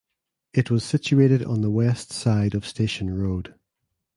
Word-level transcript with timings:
It 0.51 0.71
was 0.71 0.83
situated 0.83 1.43
on 1.45 1.61
the 1.61 1.69
west 1.69 2.11
side 2.11 2.55
of 2.55 2.65
Station 2.65 3.15
Road. 3.15 3.53